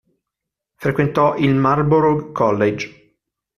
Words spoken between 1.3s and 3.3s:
il Marlborough College.